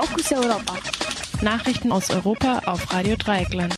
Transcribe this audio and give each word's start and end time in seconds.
Fokus 0.00 0.30
Europa. 0.30 0.76
Nachrichten 1.42 1.90
aus 1.90 2.08
Europa 2.10 2.60
auf 2.66 2.92
Radio 2.92 3.16
Dreieckland. 3.16 3.74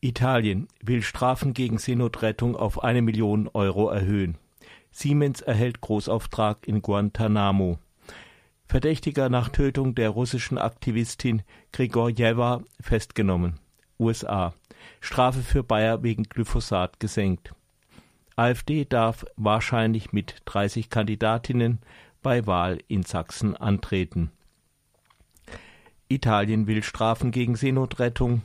Italien 0.00 0.66
will 0.82 1.02
Strafen 1.02 1.52
gegen 1.52 1.76
Seenotrettung 1.76 2.56
auf 2.56 2.82
eine 2.82 3.02
Million 3.02 3.50
Euro 3.52 3.90
erhöhen. 3.90 4.38
Siemens 4.90 5.42
erhält 5.42 5.82
Großauftrag 5.82 6.66
in 6.66 6.80
Guantanamo. 6.80 7.78
Verdächtiger 8.64 9.28
nach 9.28 9.50
Tötung 9.50 9.94
der 9.94 10.08
russischen 10.08 10.56
Aktivistin 10.56 11.42
Grigorjewa 11.72 12.62
festgenommen. 12.80 13.60
USA. 14.00 14.54
Strafe 15.02 15.40
für 15.40 15.62
Bayer 15.62 16.02
wegen 16.02 16.22
Glyphosat 16.22 16.98
gesenkt. 16.98 17.52
AfD 18.36 18.86
darf 18.86 19.26
wahrscheinlich 19.36 20.14
mit 20.14 20.36
30 20.46 20.88
Kandidatinnen 20.88 21.80
bei 22.22 22.46
Wahl 22.46 22.78
in 22.88 23.02
Sachsen 23.02 23.54
antreten. 23.54 24.30
Italien 26.08 26.66
will 26.66 26.82
Strafen 26.82 27.30
gegen 27.30 27.54
Seenotrettung 27.54 28.42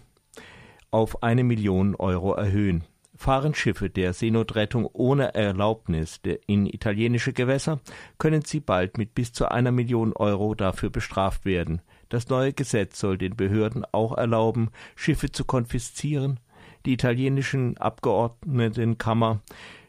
auf 0.91 1.23
eine 1.23 1.43
Million 1.43 1.95
Euro 1.95 2.33
erhöhen. 2.33 2.83
Fahren 3.15 3.55
Schiffe 3.55 3.89
der 3.89 4.13
Seenotrettung 4.13 4.85
ohne 4.91 5.33
Erlaubnis 5.33 6.19
in 6.45 6.65
italienische 6.65 7.31
Gewässer, 7.31 7.79
können 8.17 8.43
sie 8.43 8.59
bald 8.59 8.97
mit 8.97 9.15
bis 9.15 9.31
zu 9.31 9.49
einer 9.49 9.71
Million 9.71 10.13
Euro 10.13 10.55
dafür 10.55 10.89
bestraft 10.89 11.45
werden. 11.45 11.81
Das 12.09 12.27
neue 12.27 12.53
Gesetz 12.53 12.99
soll 12.99 13.17
den 13.17 13.37
Behörden 13.37 13.85
auch 13.91 14.17
erlauben, 14.17 14.69
Schiffe 14.95 15.31
zu 15.31 15.45
konfiszieren. 15.45 16.39
Die 16.85 16.93
italienischen 16.93 17.77
Abgeordnetenkammer 17.77 19.41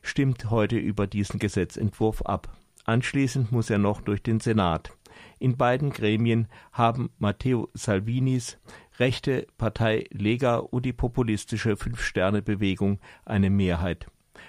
stimmt 0.03 0.51
heute 0.51 0.77
über 0.77 1.07
diesen 1.09 1.41
Gesetzentwurf 1.41 2.23
ab. 2.23 2.57
Anschließend 2.85 3.51
muss 3.51 3.69
er 3.71 3.79
noch 3.79 4.01
durch 4.01 4.23
den 4.23 4.39
Senat. 4.39 4.93
In 5.39 5.57
beiden 5.57 5.91
Gremien 5.91 6.49
haben 6.73 7.11
Matteo 7.19 7.69
Salvinis 7.75 8.59
rechte 8.99 9.47
Partei 9.59 10.07
Lega 10.11 10.57
und 10.57 10.85
die 10.87 10.93
populistische 10.93 11.77
Fünf-Sterne-Bewegung 11.77 13.01
eine 13.25 13.51
Mehrheit. 13.51 14.07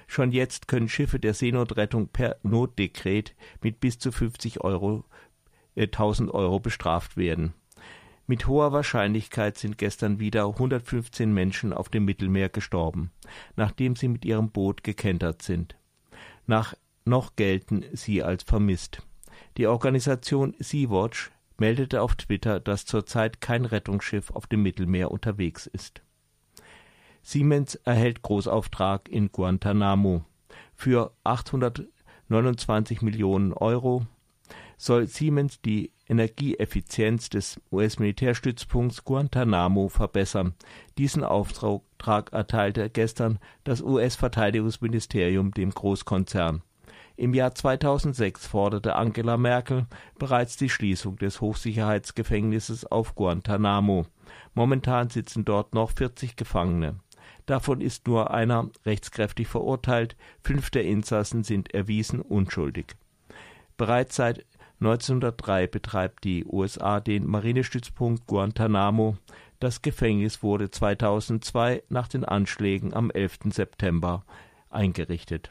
Schon 0.07 0.31
jetzt 0.31 0.67
können 0.67 0.89
Schiffe 0.89 1.19
der 1.19 1.33
Seenotrettung 1.33 2.09
per 2.09 2.37
Notdekret 2.43 3.35
mit 3.61 3.79
bis 3.79 3.99
zu 3.99 4.11
50 4.11 4.61
Euro, 4.61 5.05
äh, 5.75 5.87
1000 5.87 6.31
Euro 6.33 6.59
bestraft 6.59 7.17
werden. 7.17 7.53
Mit 8.27 8.47
hoher 8.47 8.71
Wahrscheinlichkeit 8.71 9.57
sind 9.57 9.77
gestern 9.77 10.19
wieder 10.19 10.47
115 10.47 11.31
Menschen 11.31 11.73
auf 11.73 11.89
dem 11.89 12.05
Mittelmeer 12.05 12.49
gestorben, 12.49 13.11
nachdem 13.55 13.95
sie 13.95 14.07
mit 14.07 14.25
ihrem 14.25 14.49
Boot 14.49 14.83
gekentert 14.83 15.43
sind. 15.43 15.75
Nach 16.47 16.73
noch 17.05 17.35
gelten 17.35 17.85
sie 17.93 18.23
als 18.23 18.43
vermisst. 18.43 19.03
Die 19.57 19.67
Organisation 19.67 20.53
Sea-Watch 20.59 21.31
meldete 21.57 22.01
auf 22.01 22.15
Twitter, 22.15 22.59
dass 22.59 22.85
zurzeit 22.85 23.39
kein 23.39 23.63
Rettungsschiff 23.63 24.31
auf 24.31 24.47
dem 24.47 24.61
Mittelmeer 24.63 25.11
unterwegs 25.11 25.65
ist. 25.65 26.01
Siemens 27.21 27.75
erhält 27.75 28.21
Großauftrag 28.21 29.07
in 29.09 29.31
Guantanamo. 29.31 30.25
Für 30.73 31.13
829 31.23 33.01
Millionen 33.01 33.53
Euro 33.53 34.05
soll 34.77 35.07
Siemens 35.07 35.61
die 35.61 35.91
Energieeffizienz 36.07 37.29
des 37.29 37.59
US-Militärstützpunkts 37.71 39.05
Guantanamo 39.05 39.87
verbessern. 39.87 40.53
Diesen 40.97 41.23
Auftrag 41.23 42.33
erteilte 42.33 42.89
gestern 42.89 43.39
das 43.63 43.81
US-Verteidigungsministerium 43.81 45.51
dem 45.51 45.71
Großkonzern. 45.71 46.61
Im 47.17 47.33
Jahr 47.33 47.55
2006 47.55 48.45
forderte 48.45 48.95
Angela 48.97 49.37
Merkel 49.37 49.85
bereits 50.19 50.57
die 50.57 50.69
Schließung 50.69 51.15
des 51.15 51.39
Hochsicherheitsgefängnisses 51.39 52.85
auf 52.85 53.15
Guantanamo. 53.15 54.05
Momentan 54.53 55.09
sitzen 55.09 55.45
dort 55.45 55.73
noch 55.73 55.91
40 55.91 56.35
Gefangene. 56.35 56.99
Davon 57.45 57.79
ist 57.79 58.07
nur 58.07 58.31
einer 58.31 58.69
rechtskräftig 58.85 59.47
verurteilt, 59.47 60.17
fünf 60.43 60.71
der 60.71 60.83
Insassen 60.83 61.45
sind 61.45 61.73
erwiesen 61.73 62.19
unschuldig. 62.19 62.97
Bereits 63.77 64.17
seit 64.17 64.45
1903 64.81 65.67
betreibt 65.67 66.25
die 66.25 66.43
USA 66.43 66.99
den 66.99 67.25
Marinestützpunkt 67.27 68.27
Guantanamo. 68.27 69.15
Das 69.59 69.81
Gefängnis 69.81 70.43
wurde 70.43 70.69
2002 70.69 71.83
nach 71.87 72.09
den 72.09 72.25
Anschlägen 72.25 72.93
am 72.93 73.09
11. 73.09 73.39
September 73.53 74.25
eingerichtet 74.69 75.49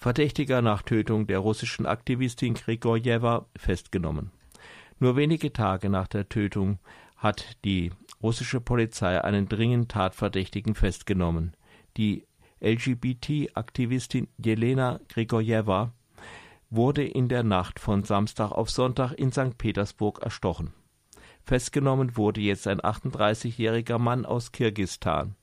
Verdächtiger 0.00 0.62
nach 0.62 0.80
Tötung 0.80 1.26
der 1.26 1.40
russischen 1.40 1.84
Aktivistin 1.84 2.54
Grigorjewa 2.54 3.44
festgenommen. 3.54 4.30
Nur 4.98 5.16
wenige 5.16 5.52
Tage 5.52 5.90
nach 5.90 6.08
der 6.08 6.30
Tötung 6.30 6.78
hat 7.18 7.58
die 7.66 7.92
russische 8.22 8.62
Polizei 8.62 9.22
einen 9.22 9.46
dringend 9.46 9.90
Tatverdächtigen 9.90 10.74
festgenommen. 10.74 11.54
Die 11.98 12.26
LGBT-Aktivistin 12.62 14.28
Jelena 14.38 15.00
Grigorjewa 15.10 15.92
wurde 16.70 17.04
in 17.06 17.28
der 17.28 17.42
Nacht 17.42 17.78
von 17.78 18.02
Samstag 18.02 18.52
auf 18.52 18.70
Sonntag 18.70 19.12
in 19.12 19.32
St. 19.32 19.58
Petersburg 19.58 20.22
erstochen. 20.22 20.72
Festgenommen 21.44 22.16
wurde 22.16 22.40
jetzt 22.40 22.66
ein 22.66 22.80
38-jähriger 22.80 23.98
Mann 23.98 24.24
aus 24.24 24.50
Kirgistan. 24.50 25.36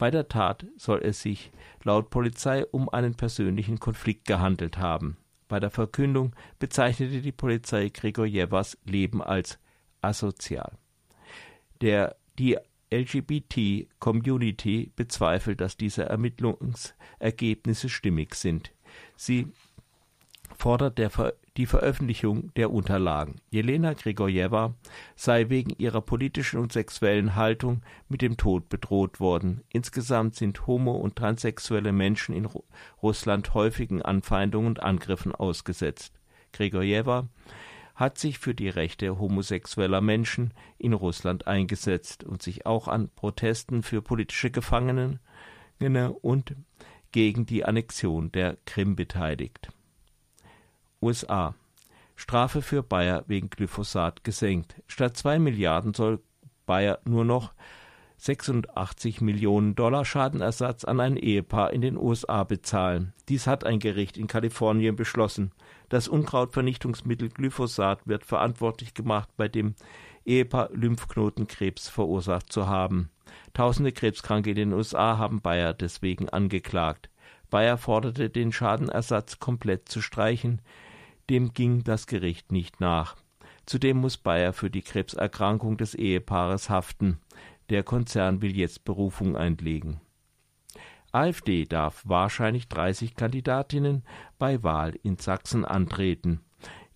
Bei 0.00 0.10
der 0.10 0.26
Tat 0.28 0.66
soll 0.78 1.02
es 1.04 1.20
sich 1.20 1.52
laut 1.84 2.08
Polizei 2.08 2.64
um 2.64 2.88
einen 2.88 3.16
persönlichen 3.16 3.78
Konflikt 3.78 4.26
gehandelt 4.26 4.78
haben. 4.78 5.18
Bei 5.46 5.60
der 5.60 5.68
Verkündung 5.68 6.34
bezeichnete 6.58 7.20
die 7.20 7.32
Polizei 7.32 7.90
Grigorjewas 7.90 8.78
Leben 8.86 9.22
als 9.22 9.58
asozial. 10.00 10.78
Der, 11.82 12.16
die 12.38 12.56
LGBT-Community 12.90 14.90
bezweifelt, 14.96 15.60
dass 15.60 15.76
diese 15.76 16.04
Ermittlungsergebnisse 16.04 17.90
stimmig 17.90 18.36
sind. 18.36 18.72
Sie 19.16 19.48
fordert 20.56 20.96
der 20.96 21.10
die 21.60 21.66
Veröffentlichung 21.66 22.54
der 22.54 22.70
Unterlagen. 22.70 23.36
Jelena 23.50 23.92
Grigorjewa 23.92 24.74
sei 25.14 25.50
wegen 25.50 25.74
ihrer 25.76 26.00
politischen 26.00 26.58
und 26.58 26.72
sexuellen 26.72 27.36
Haltung 27.36 27.82
mit 28.08 28.22
dem 28.22 28.38
Tod 28.38 28.70
bedroht 28.70 29.20
worden. 29.20 29.60
Insgesamt 29.70 30.36
sind 30.36 30.66
homo- 30.66 30.96
und 30.96 31.16
transsexuelle 31.16 31.92
Menschen 31.92 32.34
in 32.34 32.48
Russland 33.02 33.52
häufigen 33.52 34.00
Anfeindungen 34.00 34.68
und 34.68 34.82
Angriffen 34.82 35.34
ausgesetzt. 35.34 36.14
Grigorjewa 36.54 37.28
hat 37.94 38.16
sich 38.16 38.38
für 38.38 38.54
die 38.54 38.70
Rechte 38.70 39.18
homosexueller 39.18 40.00
Menschen 40.00 40.54
in 40.78 40.94
Russland 40.94 41.46
eingesetzt 41.46 42.24
und 42.24 42.40
sich 42.40 42.64
auch 42.64 42.88
an 42.88 43.10
Protesten 43.14 43.82
für 43.82 44.00
politische 44.00 44.50
Gefangene 44.50 45.20
und 46.22 46.54
gegen 47.12 47.44
die 47.44 47.66
Annexion 47.66 48.32
der 48.32 48.56
Krim 48.64 48.96
beteiligt. 48.96 49.70
USA 51.02 51.54
Strafe 52.20 52.60
für 52.60 52.82
Bayer 52.82 53.24
wegen 53.28 53.48
Glyphosat 53.48 54.24
gesenkt. 54.24 54.74
Statt 54.86 55.16
zwei 55.16 55.38
Milliarden 55.38 55.94
soll 55.94 56.20
Bayer 56.66 56.98
nur 57.06 57.24
noch 57.24 57.54
86 58.18 59.22
Millionen 59.22 59.74
Dollar 59.74 60.04
Schadenersatz 60.04 60.84
an 60.84 61.00
ein 61.00 61.16
Ehepaar 61.16 61.72
in 61.72 61.80
den 61.80 61.96
USA 61.96 62.44
bezahlen. 62.44 63.14
Dies 63.30 63.46
hat 63.46 63.64
ein 63.64 63.78
Gericht 63.78 64.18
in 64.18 64.26
Kalifornien 64.26 64.94
beschlossen. 64.94 65.52
Das 65.88 66.06
Unkrautvernichtungsmittel 66.08 67.30
Glyphosat 67.30 68.06
wird 68.06 68.26
verantwortlich 68.26 68.92
gemacht, 68.92 69.30
bei 69.38 69.48
dem 69.48 69.74
Ehepaar 70.26 70.68
Lymphknotenkrebs 70.74 71.88
verursacht 71.88 72.52
zu 72.52 72.66
haben. 72.66 73.08
Tausende 73.54 73.92
Krebskranke 73.92 74.50
in 74.50 74.56
den 74.56 74.72
USA 74.74 75.16
haben 75.16 75.40
Bayer 75.40 75.72
deswegen 75.72 76.28
angeklagt. 76.28 77.08
Bayer 77.48 77.78
forderte 77.78 78.28
den 78.28 78.52
Schadenersatz 78.52 79.38
komplett 79.38 79.88
zu 79.88 80.02
streichen. 80.02 80.60
Dem 81.30 81.52
ging 81.52 81.84
das 81.84 82.08
Gericht 82.08 82.50
nicht 82.50 82.80
nach. 82.80 83.14
Zudem 83.64 83.98
muss 83.98 84.16
Bayer 84.16 84.52
für 84.52 84.68
die 84.68 84.82
Krebserkrankung 84.82 85.76
des 85.76 85.94
Ehepaares 85.94 86.68
haften. 86.68 87.20
Der 87.68 87.84
Konzern 87.84 88.42
will 88.42 88.56
jetzt 88.56 88.84
Berufung 88.84 89.36
einlegen. 89.36 90.00
AfD 91.12 91.66
darf 91.66 92.02
wahrscheinlich 92.04 92.68
30 92.68 93.14
Kandidatinnen 93.14 94.02
bei 94.40 94.64
Wahl 94.64 94.98
in 95.04 95.18
Sachsen 95.18 95.64
antreten. 95.64 96.40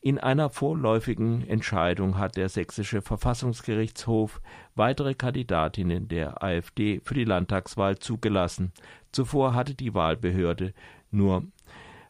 In 0.00 0.19
einer 0.19 0.50
vorläufigen 0.50 1.46
Entscheidung 1.46 2.19
hat 2.19 2.36
der 2.36 2.48
sächsische 2.48 3.02
Verfassungsgerichtshof 3.02 4.40
weitere 4.75 5.14
Kandidatinnen 5.14 6.08
der 6.08 6.42
AfD 6.42 7.00
für 7.04 7.14
die 7.14 7.25
Landtagswahl 7.25 8.00
zugelassen. 8.00 8.72
Zuvor 9.12 9.54
hatte 9.54 9.75
die 9.75 9.94
Wahlbehörde 9.94 10.75
nur 11.12 11.44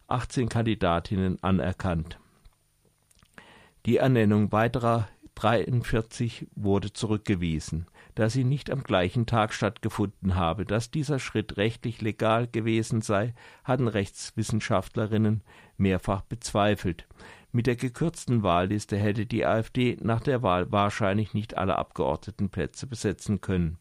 18 0.09 0.49
Kandidatinnen 0.49 1.43
anerkannt. 1.43 2.19
Die 3.87 3.99
Ernennung 3.99 4.53
weiterer 4.53 5.09
43 5.35 6.47
wurde 6.55 6.93
zurückgewiesen, 6.93 7.87
da 8.15 8.31
sie 8.31 8.45
nicht 8.45 8.71
am 8.71 8.83
gleichen 8.83 9.27
Tag 9.27 9.53
stattgefunden 9.53 10.37
habe. 10.37 10.65
Dass 10.65 10.91
dieser 10.91 11.19
Schritt 11.19 11.57
rechtlich 11.57 12.01
legal 12.01 12.47
gewesen 12.47 13.03
sei, 13.03 13.35
hatten 13.65 13.89
Rechtswissenschaftlerinnen 13.89 15.43
mehrfach 15.77 16.23
bezweifelt. 16.23 17.07
Mit 17.53 17.67
der 17.67 17.77
gekürzten 17.77 18.43
Wahlliste 18.43 18.97
hätte 18.97 19.27
die 19.27 19.45
AfD 19.45 19.97
nach 20.01 20.21
der 20.21 20.43
Wahl 20.43 20.73
wahrscheinlich 20.73 21.35
nicht 21.35 21.57
alle 21.57 21.77
Abgeordnetenplätze 21.77 22.87
besetzen 22.87 23.41
können. 23.41 23.79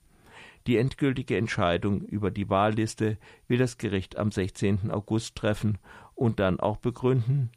Die 0.68 0.78
endgültige 0.78 1.38
Entscheidung 1.38 2.02
über 2.02 2.32
die 2.32 2.50
Wahlliste 2.50 3.18
will 3.48 3.58
das 3.58 3.78
Gericht 3.78 4.18
am 4.18 4.32
16. 4.32 4.92
August 4.92 5.36
treffen 5.36 5.78
und 6.16 6.40
dann 6.40 6.60
auch 6.60 6.78
begründen. 6.78 7.52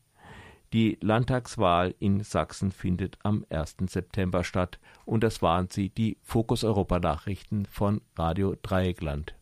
Die 0.72 0.98
Landtagswahl 1.00 1.94
in 2.00 2.24
Sachsen 2.24 2.72
findet 2.72 3.18
am 3.22 3.46
1. 3.48 3.76
September 3.86 4.42
statt 4.42 4.80
und 5.04 5.22
das 5.22 5.40
waren 5.40 5.68
sie, 5.70 5.90
die 5.90 6.18
Fokus 6.22 6.64
Europa 6.64 6.98
Nachrichten 6.98 7.66
von 7.66 8.00
Radio 8.16 8.56
Dreieckland. 8.60 9.35